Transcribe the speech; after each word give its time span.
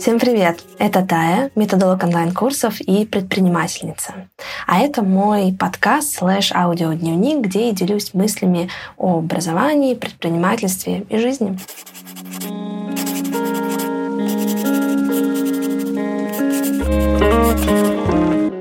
Всем 0.00 0.20
привет! 0.20 0.62
Это 0.78 1.04
Тая, 1.04 1.50
методолог 1.56 2.04
онлайн-курсов 2.04 2.80
и 2.80 3.04
предпринимательница. 3.04 4.28
А 4.68 4.78
это 4.78 5.02
мой 5.02 5.52
подкаст 5.58 6.14
слэш 6.14 6.52
аудиодневник, 6.52 7.40
где 7.40 7.66
я 7.66 7.72
делюсь 7.72 8.14
мыслями 8.14 8.70
о 8.96 9.18
образовании, 9.18 9.94
предпринимательстве 9.94 11.04
и 11.08 11.18
жизни. 11.18 11.58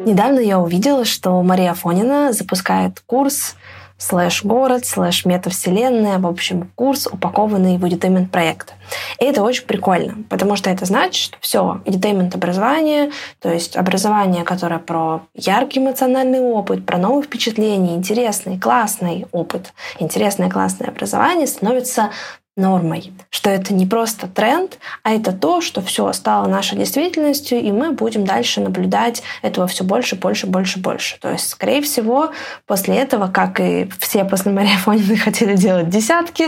Недавно 0.07 0.39
я 0.39 0.59
увидела, 0.59 1.05
что 1.05 1.43
Мария 1.43 1.75
Фонина 1.75 2.33
запускает 2.33 2.99
курс 3.05 3.55
слэш-город, 3.97 4.85
слэш-метавселенная, 4.85 6.19
в 6.19 6.27
общем, 6.27 6.71
курс, 6.75 7.07
упакованный 7.07 7.77
в 7.77 7.85
edutainment 7.85 8.29
проект. 8.29 8.73
И 9.19 9.25
это 9.25 9.41
очень 9.41 9.65
прикольно, 9.65 10.23
потому 10.29 10.55
что 10.55 10.69
это 10.69 10.85
значит, 10.85 11.23
что 11.23 11.37
все, 11.41 11.81
edutainment 11.85 12.35
образование, 12.35 13.11
то 13.39 13.51
есть 13.51 13.75
образование, 13.75 14.43
которое 14.43 14.79
про 14.79 15.21
яркий 15.33 15.79
эмоциональный 15.79 16.39
опыт, 16.39 16.85
про 16.85 16.97
новые 16.97 17.23
впечатления, 17.23 17.95
интересный, 17.95 18.59
классный 18.59 19.25
опыт, 19.31 19.73
интересное, 19.99 20.49
классное 20.49 20.89
образование 20.89 21.47
становится 21.47 22.11
нормой, 22.57 23.13
что 23.29 23.49
это 23.49 23.73
не 23.73 23.85
просто 23.85 24.27
тренд, 24.27 24.79
а 25.03 25.13
это 25.13 25.31
то, 25.31 25.61
что 25.61 25.81
все 25.81 26.11
стало 26.11 26.47
нашей 26.47 26.77
действительностью, 26.77 27.59
и 27.59 27.71
мы 27.71 27.91
будем 27.91 28.25
дальше 28.25 28.59
наблюдать 28.59 29.21
этого 29.41 29.67
все 29.67 29.83
больше, 29.83 30.15
больше, 30.15 30.47
больше, 30.47 30.79
больше. 30.79 31.19
То 31.19 31.31
есть, 31.31 31.49
скорее 31.49 31.81
всего, 31.81 32.31
после 32.65 32.97
этого, 32.97 33.27
как 33.27 33.59
и 33.59 33.87
все 33.99 34.25
после 34.25 34.51
Марии 34.51 34.75
Афонины 34.75 35.15
хотели 35.17 35.55
делать 35.55 35.89
десятки, 35.89 36.47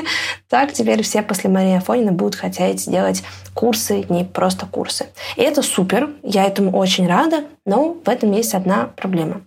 так 0.49 0.73
теперь 0.73 1.03
все 1.03 1.21
после 1.21 1.49
Марии 1.49 1.77
Афонины 1.77 2.11
будут 2.11 2.35
хотеть 2.35 2.89
делать 2.89 3.23
курсы, 3.53 4.05
не 4.09 4.25
просто 4.25 4.65
курсы. 4.65 5.07
И 5.35 5.41
это 5.41 5.61
супер, 5.61 6.09
я 6.23 6.45
этому 6.45 6.75
очень 6.75 7.07
рада, 7.07 7.45
но 7.65 7.95
в 8.03 8.09
этом 8.09 8.31
есть 8.31 8.55
одна 8.55 8.89
проблема. 8.95 9.41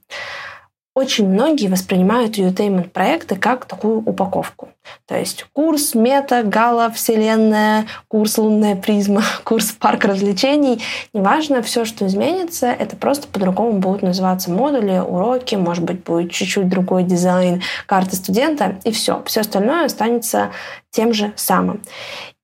Очень 0.94 1.28
многие 1.28 1.68
воспринимают 1.68 2.36
edutainment 2.36 2.90
проекты 2.90 3.36
как 3.36 3.64
такую 3.64 3.98
упаковку. 4.00 4.68
То 5.06 5.18
есть 5.18 5.46
курс 5.52 5.94
мета, 5.94 6.42
гала, 6.42 6.90
вселенная, 6.90 7.86
курс 8.08 8.38
лунная 8.38 8.76
призма, 8.76 9.22
курс 9.44 9.72
парк 9.72 10.04
развлечений. 10.04 10.82
Неважно, 11.12 11.62
все, 11.62 11.84
что 11.84 12.06
изменится, 12.06 12.66
это 12.66 12.96
просто 12.96 13.28
по-другому 13.28 13.78
будут 13.78 14.02
называться 14.02 14.50
модули, 14.50 14.98
уроки, 14.98 15.54
может 15.54 15.84
быть, 15.84 16.02
будет 16.02 16.30
чуть-чуть 16.30 16.68
другой 16.68 17.04
дизайн 17.04 17.62
карты 17.86 18.16
студента, 18.16 18.76
и 18.84 18.92
все. 18.92 19.22
Все 19.26 19.40
остальное 19.40 19.86
останется 19.86 20.50
тем 20.90 21.12
же 21.12 21.32
самым. 21.36 21.80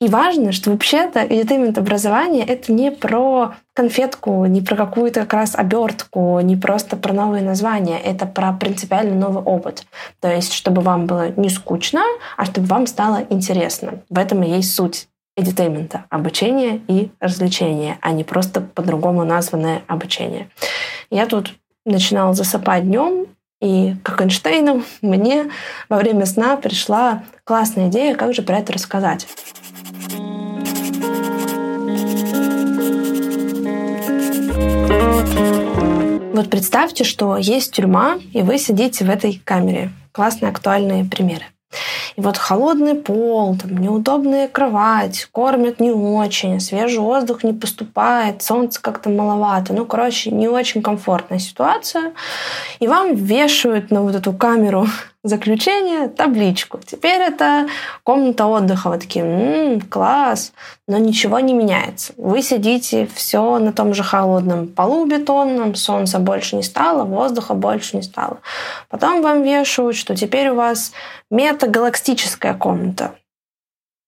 И 0.01 0.07
важно, 0.07 0.53
что 0.53 0.71
вообще-то 0.71 1.21
edutainment 1.21 1.77
образование— 1.77 2.45
это 2.47 2.73
не 2.73 2.93
про 2.93 3.57
конфетку, 3.75 4.45
не 4.47 4.61
про 4.61 4.77
какую-то 4.77 5.21
как 5.21 5.35
раз 5.35 5.55
обертку, 5.57 6.39
не 6.41 6.57
просто 6.57 6.97
про 6.97 7.13
новые 7.13 7.43
названия. 7.43 7.99
Это 7.99 8.25
про 8.27 8.53
принципиально 8.53 9.17
новый 9.17 9.43
опыт. 9.43 9.87
То 10.21 10.33
есть, 10.33 10.53
чтобы 10.53 10.83
вам 10.83 11.07
было 11.07 11.31
не 11.37 11.49
скучно, 11.49 12.03
а 12.37 12.45
чтобы 12.45 12.67
вам 12.67 12.87
стало 12.87 13.25
интересно. 13.31 14.03
В 14.09 14.19
этом 14.19 14.43
и 14.43 14.51
есть 14.51 14.75
суть 14.75 15.09
edutainment— 15.39 16.01
обучение 16.11 16.81
и 16.89 17.11
развлечение, 17.21 17.99
а 18.01 18.11
не 18.11 18.25
просто 18.25 18.61
по-другому 18.61 19.25
названное 19.25 19.83
обучение. 19.87 20.51
Я 21.11 21.27
тут 21.27 21.55
начинала 21.87 22.35
засыпать 22.35 22.85
днем, 22.85 23.27
и 23.61 23.97
как 24.05 24.21
Эйнштейну 24.21 24.83
мне 25.03 25.51
во 25.89 25.97
время 25.97 26.27
сна 26.27 26.57
пришла 26.57 27.25
классная 27.45 27.89
идея, 27.89 28.15
как 28.15 28.35
же 28.35 28.43
про 28.43 28.59
это 28.59 28.73
рассказать. 28.73 29.27
Вот 36.39 36.51
представьте, 36.51 37.03
что 37.03 37.37
есть 37.37 37.73
тюрьма, 37.73 38.19
и 38.33 38.43
вы 38.43 38.59
сидите 38.59 39.05
в 39.05 39.11
этой 39.11 39.43
камере. 39.45 39.91
Классные 40.13 40.51
актуальные 40.51 41.05
примеры. 41.05 41.45
И 42.19 42.21
вот 42.21 42.37
холодный 42.37 42.97
пол, 42.97 43.57
там, 43.57 43.77
неудобная 43.77 44.49
кровать, 44.49 45.29
кормят 45.31 45.79
не 45.79 45.93
очень, 45.93 46.59
свежий 46.59 46.99
воздух 46.99 47.45
не 47.45 47.53
поступает, 47.53 48.43
солнце 48.43 48.83
как-то 48.83 49.09
маловато. 49.09 49.73
Ну, 49.73 49.87
короче, 49.87 50.33
не 50.33 50.49
очень 50.49 50.83
комфортная 50.83 51.39
ситуация. 51.39 52.13
И 52.81 52.89
вам 52.89 53.15
вешают 53.15 53.93
на 53.93 54.03
вот 54.03 54.17
эту 54.17 54.33
камеру 54.33 54.89
заключение 55.29 56.09
табличку. 56.09 56.79
Теперь 56.85 57.21
это 57.21 57.69
комната 58.03 58.47
отдыха. 58.47 58.91
Вы 58.91 58.99
такие, 58.99 59.25
м-м, 59.25 59.81
класс, 59.83 60.53
но 60.87 60.99
ничего 60.99 61.39
не 61.41 61.55
меняется. 61.55 62.13
Вы 62.17 62.43
сидите 62.43 63.09
все 63.15 63.59
на 63.59 63.73
том 63.73 63.95
же 63.95 64.03
холодном 64.03 64.69
полу 64.69 65.07
бетонном, 65.07 65.75
солнца 65.75 66.19
больше 66.19 66.57
не 66.57 66.63
стало, 66.63 67.05
воздуха 67.05 67.55
больше 67.55 67.97
не 67.97 68.03
стало. 68.03 68.39
Потом 68.89 69.23
вам 69.23 69.43
вешают, 69.43 69.97
что 69.97 70.17
теперь 70.17 70.49
у 70.49 70.55
вас 70.55 70.93
метагалактическая 71.31 72.55
комната 72.55 73.13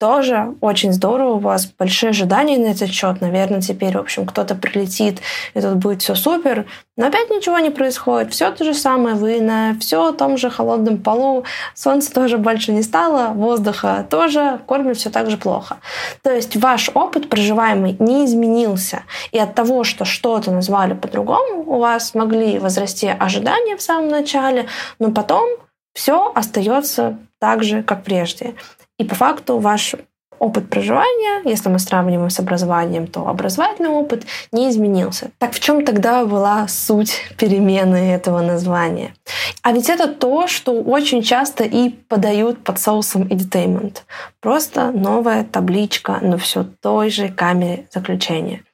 тоже 0.01 0.55
очень 0.63 0.95
здорово. 0.95 1.35
У 1.35 1.39
вас 1.39 1.67
большие 1.79 2.11
ожидания 2.11 2.57
на 2.57 2.69
этот 2.69 2.91
счет. 2.91 3.21
Наверное, 3.21 3.61
теперь, 3.61 3.97
в 3.97 4.01
общем, 4.01 4.25
кто-то 4.25 4.55
прилетит, 4.55 5.21
и 5.53 5.61
тут 5.61 5.75
будет 5.75 6.01
все 6.01 6.15
супер. 6.15 6.65
Но 6.97 7.07
опять 7.07 7.29
ничего 7.29 7.59
не 7.59 7.69
происходит. 7.69 8.33
Все 8.33 8.51
то 8.51 8.65
же 8.65 8.73
самое. 8.73 9.15
Вы 9.15 9.43
на 9.43 9.77
все 9.79 10.13
том 10.13 10.39
же 10.39 10.49
холодном 10.49 10.99
полу. 10.99 11.45
Солнца 11.75 12.13
тоже 12.15 12.39
больше 12.39 12.73
не 12.73 12.83
стало. 12.83 13.35
Воздуха 13.35 14.07
тоже. 14.09 14.61
Кормят 14.67 14.97
все 14.97 15.11
так 15.11 15.31
же 15.31 15.37
плохо. 15.37 15.77
То 16.23 16.35
есть 16.35 16.57
ваш 16.57 16.91
опыт 16.95 17.29
проживаемый 17.29 17.97
не 17.99 18.25
изменился. 18.25 19.03
И 19.33 19.39
от 19.39 19.55
того, 19.55 19.85
что 19.85 20.07
что-то 20.07 20.51
назвали 20.51 20.95
по-другому, 20.95 21.63
у 21.67 21.79
вас 21.79 22.15
могли 22.15 22.59
возрасти 22.59 23.09
ожидания 23.09 23.77
в 23.77 23.83
самом 23.83 24.09
начале, 24.09 24.67
но 24.99 25.11
потом 25.11 25.47
все 25.93 26.33
остается 26.35 27.19
так 27.39 27.65
же, 27.65 27.83
как 27.83 28.05
прежде. 28.05 28.55
И 29.01 29.05
по 29.05 29.15
факту 29.15 29.59
ваш 29.59 29.95
опыт 30.41 30.69
проживания, 30.69 31.43
если 31.45 31.69
мы 31.69 31.79
сравниваем 31.79 32.31
с 32.31 32.41
образованием, 32.41 33.07
то 33.07 33.29
образовательный 33.29 33.91
опыт 33.91 34.25
не 34.51 34.71
изменился. 34.71 35.31
Так 35.39 35.53
в 35.53 35.61
чем 35.61 35.85
тогда 35.85 36.25
была 36.25 36.67
суть 36.67 37.21
перемены 37.39 38.13
этого 38.13 38.41
названия? 38.41 39.15
А 39.63 39.73
ведь 39.73 39.91
это 39.91 40.09
то, 40.09 40.49
что 40.49 40.73
очень 40.73 41.23
часто 41.23 41.65
и 41.65 41.91
подают 41.91 42.65
под 42.65 42.81
соусом 42.81 43.23
edutainment. 43.25 43.99
Просто 44.41 44.91
новая 44.91 45.45
табличка 45.45 46.19
на 46.23 46.39
все 46.39 46.65
той 46.65 47.11
же 47.11 47.29
камере 47.29 47.87
заключения. 47.93 48.65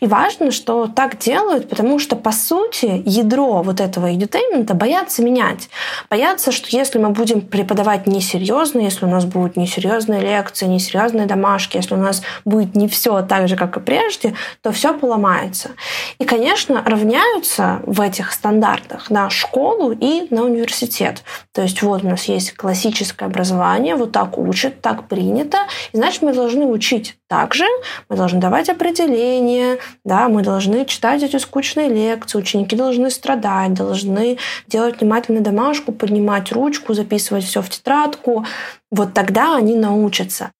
И 0.00 0.06
важно, 0.06 0.52
что 0.52 0.86
так 0.86 1.18
делают, 1.18 1.68
потому 1.68 1.98
что, 1.98 2.14
по 2.14 2.30
сути, 2.30 3.02
ядро 3.04 3.62
вот 3.62 3.80
этого 3.80 4.12
edutainment 4.12 4.72
боятся 4.74 5.22
менять. 5.22 5.68
Боятся, 6.10 6.52
что 6.52 6.68
если 6.70 6.98
мы 6.98 7.10
будем 7.10 7.40
преподавать 7.40 8.06
несерьезно, 8.06 8.80
если 8.80 9.06
у 9.06 9.08
нас 9.08 9.24
будут 9.24 9.56
несерьезные 9.56 10.20
лекции, 10.20 10.66
несерьезные 10.66 11.15
домашки, 11.24 11.78
если 11.78 11.94
у 11.94 11.98
нас 11.98 12.22
будет 12.44 12.74
не 12.74 12.88
все 12.88 13.22
так 13.22 13.48
же, 13.48 13.56
как 13.56 13.78
и 13.78 13.80
прежде, 13.80 14.34
то 14.60 14.72
все 14.72 14.92
поломается. 14.92 15.70
И, 16.18 16.24
конечно, 16.24 16.82
равняются 16.84 17.80
в 17.86 18.02
этих 18.02 18.32
стандартах 18.32 19.08
на 19.08 19.30
школу 19.30 19.92
и 19.92 20.26
на 20.28 20.42
университет. 20.42 21.22
То 21.52 21.62
есть 21.62 21.80
вот 21.80 22.04
у 22.04 22.08
нас 22.08 22.24
есть 22.24 22.52
классическое 22.52 23.28
образование, 23.28 23.96
вот 23.96 24.12
так 24.12 24.36
учат, 24.36 24.82
так 24.82 25.08
принято, 25.08 25.58
и 25.92 25.96
значит 25.96 26.20
мы 26.20 26.34
должны 26.34 26.66
учить 26.66 27.16
также, 27.28 27.64
мы 28.08 28.16
должны 28.16 28.40
давать 28.40 28.68
определения, 28.68 29.78
да, 30.04 30.28
мы 30.28 30.42
должны 30.42 30.84
читать 30.84 31.22
эти 31.22 31.36
скучные 31.36 31.88
лекции, 31.88 32.38
ученики 32.38 32.76
должны 32.76 33.10
страдать, 33.10 33.74
должны 33.74 34.38
делать 34.66 35.00
внимательно 35.00 35.40
домашку, 35.40 35.92
поднимать 35.92 36.52
ручку, 36.52 36.94
записывать 36.94 37.44
все 37.44 37.62
в 37.62 37.68
тетрадку. 37.68 38.44
Вот 38.90 39.14
тогда 39.14 39.56
они 39.56 39.74
научатся. 39.74 40.50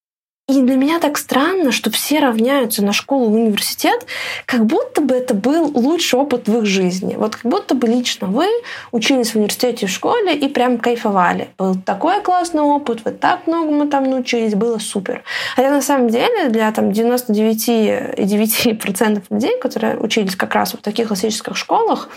И 0.48 0.62
для 0.62 0.76
меня 0.76 1.00
так 1.00 1.18
странно, 1.18 1.72
что 1.72 1.90
все 1.90 2.20
равняются 2.20 2.84
на 2.84 2.92
школу 2.92 3.34
и 3.34 3.40
университет, 3.40 4.06
как 4.44 4.64
будто 4.64 5.00
бы 5.00 5.16
это 5.16 5.34
был 5.34 5.72
лучший 5.74 6.20
опыт 6.20 6.46
в 6.46 6.58
их 6.58 6.66
жизни. 6.66 7.16
Вот 7.16 7.34
как 7.34 7.50
будто 7.50 7.74
бы 7.74 7.88
лично 7.88 8.28
вы 8.28 8.46
учились 8.92 9.32
в 9.32 9.34
университете 9.34 9.88
в 9.88 9.90
школе 9.90 10.36
и 10.36 10.46
прям 10.46 10.78
кайфовали. 10.78 11.48
Был 11.58 11.74
такой 11.74 12.22
классный 12.22 12.62
опыт, 12.62 13.04
вы 13.04 13.10
так 13.10 13.48
многому 13.48 13.88
там 13.88 14.08
научились, 14.08 14.54
было 14.54 14.78
супер. 14.78 15.24
Хотя 15.56 15.70
на 15.70 15.82
самом 15.82 16.10
деле 16.10 16.48
для 16.48 16.70
там, 16.70 16.90
99,9% 16.90 19.22
людей, 19.28 19.58
которые 19.60 19.98
учились 19.98 20.36
как 20.36 20.54
раз 20.54 20.74
в 20.74 20.76
таких 20.76 21.08
классических 21.08 21.56
школах, 21.56 22.08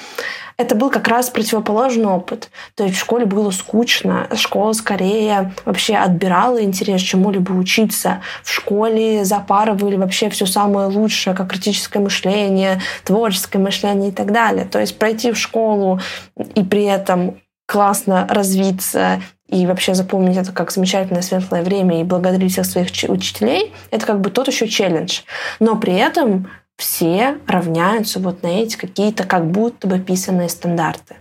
это 0.60 0.76
был 0.76 0.90
как 0.90 1.08
раз 1.08 1.30
противоположный 1.30 2.08
опыт. 2.08 2.50
То 2.76 2.84
есть 2.84 2.98
в 2.98 3.00
школе 3.00 3.26
было 3.26 3.50
скучно, 3.50 4.28
школа 4.36 4.74
скорее 4.74 5.54
вообще 5.64 5.96
отбирала 5.96 6.62
интерес 6.62 7.00
чему-либо 7.00 7.54
учиться. 7.54 8.22
В 8.44 8.52
школе 8.52 9.24
запарывали 9.24 9.96
вообще 9.96 10.30
все 10.30 10.46
самое 10.46 10.88
лучшее, 10.88 11.34
как 11.34 11.50
критическое 11.52 12.00
мышление, 12.00 12.82
творческое 13.06 13.60
мышление 13.60 14.10
и 14.10 14.12
так 14.12 14.34
далее. 14.34 14.66
То 14.66 14.80
есть 14.80 15.00
пройти 15.00 15.32
в 15.32 15.38
школу 15.38 16.02
и 16.56 16.62
при 16.62 16.84
этом 16.84 17.40
классно 17.66 18.28
развиться 18.30 19.22
и 19.48 19.66
вообще 19.66 19.94
запомнить 19.94 20.36
это 20.36 20.52
как 20.52 20.72
замечательное 20.72 21.22
светлое 21.22 21.64
время 21.64 22.02
и 22.02 22.04
благодарить 22.04 22.52
всех 22.52 22.66
своих 22.66 22.90
учителей, 23.08 23.74
это 23.92 24.06
как 24.06 24.20
бы 24.20 24.30
тот 24.30 24.50
еще 24.50 24.68
челлендж. 24.68 25.22
Но 25.62 25.78
при 25.78 25.94
этом 25.94 26.50
все 26.80 27.38
равняются 27.46 28.20
вот 28.20 28.42
на 28.42 28.48
эти 28.48 28.78
какие-то 28.78 29.26
как 29.26 29.46
будто 29.46 29.86
бы 29.86 30.00
писанные 30.00 30.48
стандарты. 30.48 31.18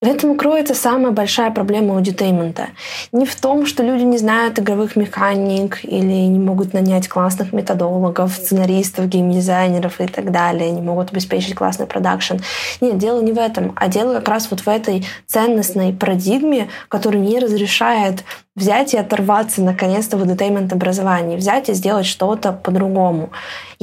В 0.00 0.06
этом 0.06 0.38
кроется 0.38 0.74
самая 0.74 1.12
большая 1.12 1.50
проблема 1.50 1.94
edutainment 1.94 2.57
а. 2.57 2.68
Не 3.12 3.26
в 3.26 3.38
том, 3.38 3.66
что 3.66 3.82
люди 3.82 4.02
не 4.02 4.16
знают 4.16 4.58
игровых 4.58 4.96
механик 4.96 5.84
или 5.84 6.26
не 6.26 6.38
могут 6.38 6.72
нанять 6.72 7.06
классных 7.06 7.52
методологов, 7.52 8.32
сценаристов, 8.32 9.08
геймдизайнеров 9.08 10.00
и 10.00 10.06
так 10.06 10.30
далее, 10.30 10.70
не 10.70 10.80
могут 10.80 11.10
обеспечить 11.10 11.54
классный 11.54 11.86
продакшн. 11.86 12.36
Нет, 12.80 12.96
дело 12.96 13.20
не 13.20 13.32
в 13.32 13.38
этом, 13.38 13.74
а 13.76 13.88
дело 13.88 14.14
как 14.14 14.28
раз 14.28 14.48
вот 14.50 14.60
в 14.60 14.68
этой 14.68 15.04
ценностной 15.26 15.92
парадигме, 15.92 16.68
которая 16.88 17.20
не 17.20 17.38
разрешает 17.38 18.24
взять 18.60 18.94
и 18.94 18.98
оторваться 18.98 19.62
наконец-то 19.62 20.16
в 20.16 20.22
entertainment 20.22 20.72
образовании, 20.72 21.36
взять 21.36 21.68
и 21.68 21.74
сделать 21.74 22.06
что-то 22.06 22.52
по-другому. 22.52 23.30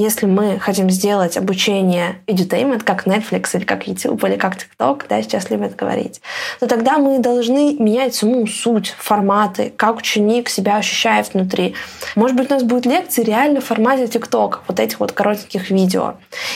Если 0.00 0.26
мы 0.26 0.60
хотим 0.60 0.88
сделать 0.90 1.36
обучение 1.36 2.20
edutainment, 2.28 2.84
как 2.84 3.08
Netflix 3.08 3.48
или 3.54 3.64
как 3.64 3.88
YouTube 3.88 4.22
или 4.24 4.36
как 4.36 4.54
TikTok, 4.54 5.02
да, 5.08 5.20
сейчас 5.22 5.50
любят 5.50 5.74
говорить, 5.74 6.20
то 6.60 6.68
тогда 6.68 6.98
мы 6.98 7.18
должны 7.18 7.74
менять 7.80 8.14
саму 8.14 8.46
суть, 8.46 8.94
форматы, 8.96 9.72
как 9.76 9.96
ученик 9.96 10.48
себя 10.48 10.76
ощущает 10.76 11.34
внутри. 11.34 11.74
Может 12.14 12.36
быть, 12.36 12.48
у 12.48 12.54
нас 12.54 12.62
будут 12.62 12.86
лекции 12.86 13.24
реально 13.24 13.60
в 13.60 13.64
формате 13.64 14.04
TikTok, 14.04 14.58
вот 14.68 14.78
этих 14.78 15.00
вот 15.00 15.10
коротеньких 15.10 15.70
видео. 15.70 16.14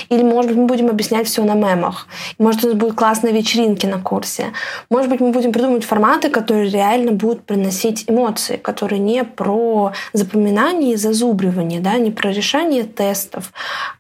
Или, 0.09 0.23
может 0.23 0.53
быть, 0.53 0.59
мы 0.59 0.67
будем 0.67 0.89
объяснять 0.89 1.27
все 1.27 1.43
на 1.43 1.55
мемах. 1.55 2.07
Может, 2.39 2.65
у 2.65 2.69
нас 2.69 2.77
будут 2.77 2.95
классные 2.95 3.33
вечеринки 3.33 3.87
на 3.87 3.99
курсе. 3.99 4.53
Может 4.89 5.11
быть, 5.11 5.19
мы 5.19 5.33
будем 5.33 5.53
придумывать 5.53 5.85
форматы, 5.85 6.31
которые 6.31 6.71
реально 6.71 7.11
будут 7.11 7.45
приносить 7.45 8.09
эмоции, 8.13 8.57
которые 8.57 8.99
не 8.99 9.25
про 9.25 9.93
запоминание 10.13 10.93
и 10.93 10.97
зазубривание, 10.97 11.81
да, 11.81 11.99
не 11.99 12.11
про 12.11 12.31
решение 12.31 12.85
тестов, 12.85 13.53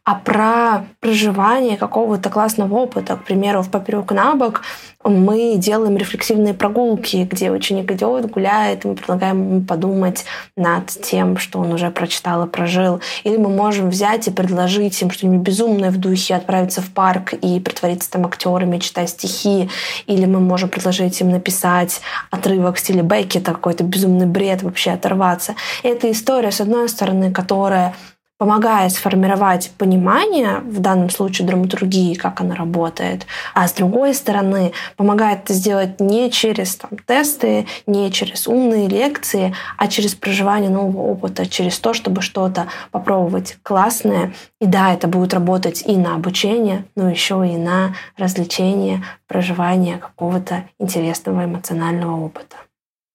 а 0.05 0.15
про 0.15 0.85
проживание 1.01 1.77
какого-то 1.77 2.31
классного 2.31 2.75
опыта. 2.75 3.17
К 3.17 3.25
примеру, 3.25 3.63
в 3.63 3.71
«Поперек 3.71 4.13
на 4.13 4.35
бок» 4.35 4.63
мы 5.05 5.57
делаем 5.57 5.97
рефлексивные 5.97 6.55
прогулки, 6.55 7.29
где 7.31 7.51
ученик 7.51 7.91
идет, 7.91 8.31
гуляет, 8.31 8.85
и 8.85 8.89
мы 8.89 8.95
предлагаем 8.95 9.49
ему 9.49 9.63
подумать 9.63 10.25
над 10.57 10.87
тем, 10.87 11.39
что 11.39 11.59
он 11.59 11.73
уже 11.73 11.91
прочитал 11.91 12.45
и 12.45 12.49
прожил. 12.49 13.01
Или 13.25 13.37
мы 13.37 13.49
можем 13.49 13.91
взять 13.91 14.29
и 14.29 14.31
предложить 14.31 15.01
им 15.03 15.11
что-нибудь 15.11 15.47
безумное 15.47 15.91
в 15.91 15.99
духе, 15.99 16.35
отправиться 16.35 16.81
в 16.81 16.91
парк 16.91 17.35
и 17.35 17.61
притвориться 17.61 18.11
там 18.11 18.27
актерами, 18.27 18.79
читать 18.79 19.11
стихи. 19.11 19.69
Или 20.07 20.27
мы 20.27 20.41
можем 20.41 20.69
предложить 20.69 21.21
им 21.21 21.31
написать 21.31 22.01
отрывок 22.31 22.77
в 22.77 22.81
стиле 22.81 23.03
Беккета, 23.03 23.53
какой-то 23.53 23.85
безумный 23.85 24.27
бред, 24.27 24.63
вообще 24.63 24.93
оторваться. 24.93 25.55
И 25.83 25.89
это 25.89 26.11
история, 26.11 26.51
с 26.51 26.61
одной 26.61 26.89
стороны, 26.89 27.33
которая 27.33 27.95
помогает 28.43 28.91
сформировать 28.91 29.71
понимание, 29.79 30.63
в 30.65 30.81
данном 30.81 31.11
случае 31.11 31.47
драматургии, 31.47 32.15
как 32.15 32.41
она 32.41 32.57
работает, 32.57 33.25
а 33.55 33.69
с 33.69 33.73
другой 33.73 34.15
стороны 34.15 34.73
помогает 34.97 35.45
это 35.45 35.55
сделать 35.55 36.01
не 36.01 36.29
через 36.29 36.75
там, 36.75 36.91
тесты, 37.07 37.69
не 37.87 38.11
через 38.11 38.49
умные 38.49 38.89
лекции, 38.89 39.55
а 39.79 39.87
через 39.87 40.17
проживание 40.17 40.71
нового 40.71 41.03
опыта, 41.03 41.47
через 41.47 41.79
то, 41.79 41.95
чтобы 41.95 42.21
что-то 42.21 42.67
попробовать 42.91 43.59
классное. 43.63 44.35
И 44.61 44.67
да, 44.67 44.93
это 44.93 45.07
будет 45.07 45.35
работать 45.35 45.85
и 45.87 45.97
на 45.97 46.17
обучение, 46.17 46.85
но 46.97 47.09
еще 47.09 47.49
и 47.49 47.57
на 47.57 47.95
развлечение, 48.17 49.05
проживание 49.29 49.99
какого-то 49.99 50.65
интересного 50.81 51.45
эмоционального 51.45 52.25
опыта. 52.25 52.57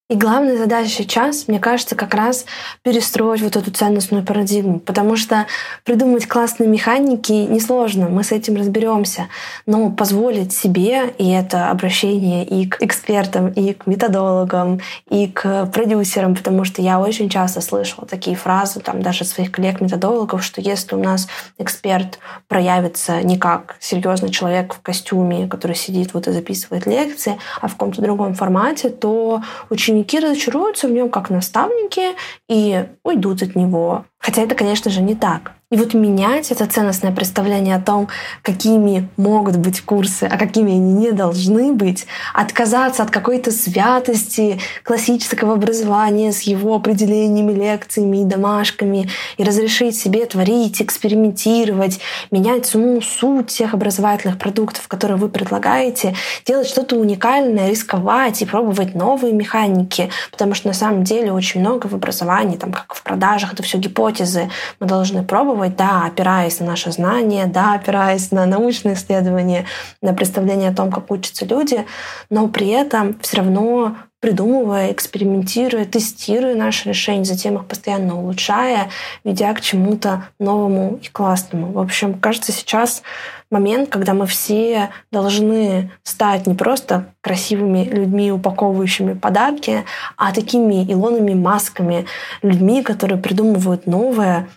И 0.09 0.15
главная 0.15 0.55
задача 0.55 0.87
сейчас, 0.89 1.49
мне 1.49 1.59
кажется, 1.59 1.93
как 1.93 2.13
раз 2.13 2.45
перестроить 2.81 3.41
вот 3.41 3.57
эту 3.57 3.71
ценностную 3.71 4.23
парадигму, 4.23 4.79
потому 4.79 5.17
что 5.17 5.47
придумать 5.83 6.29
классные 6.29 6.69
механики 6.69 7.33
несложно, 7.33 8.07
мы 8.07 8.23
с 8.23 8.31
этим 8.31 8.55
разберемся, 8.55 9.27
но 9.65 9.89
позволить 9.91 10.53
себе, 10.53 11.13
и 11.17 11.29
это 11.29 11.69
обращение 11.69 12.45
и 12.45 12.69
к 12.69 12.81
экспертам, 12.81 13.49
и 13.49 13.73
к 13.73 13.85
методологам, 13.85 14.79
и 15.09 15.27
к 15.27 15.65
продюсерам, 15.73 16.35
потому 16.37 16.63
что 16.63 16.81
я 16.81 17.01
очень 17.01 17.27
часто 17.27 17.59
слышала 17.59 18.07
такие 18.07 18.37
фразы, 18.37 18.79
там 18.79 19.01
даже 19.01 19.25
своих 19.25 19.51
коллег-методологов, 19.51 20.41
что 20.41 20.61
если 20.61 20.95
у 20.95 21.03
нас 21.03 21.27
эксперт 21.57 22.19
проявится 22.47 23.21
не 23.23 23.37
как 23.37 23.75
серьезный 23.81 24.29
человек 24.29 24.73
в 24.73 24.79
костюме, 24.79 25.49
который 25.49 25.75
сидит 25.75 26.13
вот 26.13 26.29
и 26.29 26.31
записывает 26.31 26.85
лекции, 26.85 27.37
а 27.59 27.67
в 27.67 27.73
каком-то 27.73 28.01
другом 28.01 28.35
формате, 28.35 28.89
то 28.89 29.41
очень 29.69 29.96
ученики 29.97 30.19
разочаруются 30.19 30.87
в 30.87 30.91
нем 30.91 31.09
как 31.09 31.29
наставники 31.29 32.15
и 32.47 32.85
уйдут 33.03 33.41
от 33.41 33.55
него. 33.55 34.05
Хотя 34.19 34.43
это, 34.43 34.55
конечно 34.55 34.91
же, 34.91 35.01
не 35.01 35.15
так. 35.15 35.53
И 35.69 35.75
вот 35.75 35.93
менять 35.93 36.49
это 36.49 36.65
ценностное 36.65 37.11
представление 37.11 37.75
о 37.75 37.81
том, 37.81 38.07
какими 38.41 39.09
могут 39.17 39.57
быть 39.57 39.81
курсы, 39.81 40.23
а 40.23 40.37
какими 40.37 40.71
они 40.71 40.93
не 40.93 41.11
должны 41.11 41.73
быть, 41.73 42.07
отказаться 42.33 43.03
от 43.03 43.11
какой-то 43.11 43.51
святости 43.51 44.61
классического 44.83 45.55
образования 45.55 46.31
с 46.31 46.43
его 46.43 46.73
определениями, 46.73 47.51
лекциями 47.51 48.21
и 48.21 48.23
домашками, 48.23 49.09
и 49.35 49.43
разрешить 49.43 49.97
себе 49.97 50.25
творить, 50.25 50.81
экспериментировать, 50.81 51.99
менять 52.31 52.65
саму 52.65 53.01
суть 53.01 53.47
тех 53.47 53.73
образовательных 53.73 54.39
продуктов, 54.39 54.87
которые 54.87 55.17
вы 55.17 55.27
предлагаете, 55.27 56.15
делать 56.45 56.69
что-то 56.69 56.95
уникальное, 56.95 57.69
рисковать 57.69 58.41
и 58.41 58.45
пробовать 58.45 58.95
новые 58.95 59.33
механики, 59.33 60.11
потому 60.31 60.53
что 60.53 60.69
на 60.69 60.73
самом 60.73 61.03
деле 61.03 61.33
очень 61.33 61.59
много 61.59 61.87
в 61.87 61.93
образовании, 61.93 62.55
там, 62.55 62.71
как 62.71 62.93
в 62.93 63.03
продажах, 63.03 63.51
это 63.51 63.63
все 63.63 63.77
гипотезы. 63.77 64.49
Мы 64.79 64.87
должны 64.87 65.25
пробовать 65.25 65.56
пробовать, 65.57 65.75
да, 65.75 66.05
опираясь 66.05 66.59
на 66.59 66.67
наши 66.67 66.91
знания, 66.91 67.47
да, 67.47 67.73
опираясь 67.73 68.31
на 68.31 68.45
научные 68.45 68.93
исследования, 68.95 69.65
на 70.01 70.13
представление 70.13 70.69
о 70.69 70.75
том, 70.75 70.91
как 70.91 71.11
учатся 71.11 71.45
люди, 71.45 71.85
но 72.29 72.47
при 72.47 72.67
этом 72.67 73.17
все 73.21 73.37
равно 73.37 73.95
придумывая, 74.19 74.91
экспериментируя, 74.91 75.85
тестируя 75.85 76.55
наши 76.55 76.89
решения, 76.89 77.23
затем 77.23 77.55
их 77.55 77.65
постоянно 77.65 78.19
улучшая, 78.19 78.89
ведя 79.23 79.53
к 79.53 79.61
чему-то 79.61 80.25
новому 80.39 80.99
и 81.01 81.07
классному. 81.07 81.71
В 81.71 81.79
общем, 81.79 82.15
кажется, 82.15 82.51
сейчас 82.51 83.03
момент, 83.51 83.89
когда 83.89 84.13
мы 84.13 84.25
все 84.25 84.89
должны 85.11 85.91
стать 86.03 86.47
не 86.47 86.55
просто 86.55 87.13
красивыми 87.21 87.83
людьми, 87.83 88.31
упаковывающими 88.31 89.13
подарки, 89.13 89.85
а 90.17 90.33
такими 90.33 90.83
Илонами 90.91 91.35
Масками, 91.35 92.05
людьми, 92.41 92.81
которые 92.81 93.19
придумывают 93.19 93.85
новое, 93.85 94.47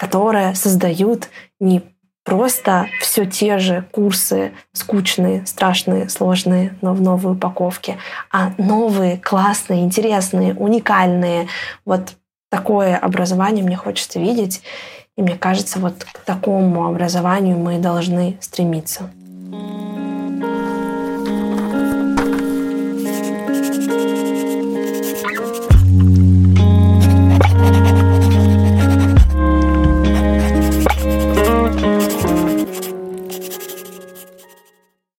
которые 0.00 0.54
создают 0.54 1.28
не 1.60 1.82
просто 2.24 2.86
все 3.02 3.26
те 3.26 3.58
же 3.58 3.84
курсы, 3.92 4.52
скучные, 4.72 5.44
страшные, 5.44 6.08
сложные, 6.08 6.74
но 6.80 6.94
в 6.94 7.02
новой 7.02 7.32
упаковке, 7.32 7.98
а 8.32 8.52
новые, 8.56 9.18
классные, 9.18 9.84
интересные, 9.84 10.54
уникальные. 10.54 11.48
Вот 11.84 12.14
такое 12.50 12.96
образование 12.96 13.62
мне 13.62 13.76
хочется 13.76 14.18
видеть. 14.18 14.62
И 15.18 15.22
мне 15.22 15.36
кажется, 15.36 15.78
вот 15.78 16.06
к 16.10 16.20
такому 16.20 16.86
образованию 16.86 17.58
мы 17.58 17.78
должны 17.78 18.38
стремиться. 18.40 19.10